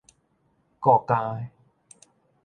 [0.79, 1.51] 顧監的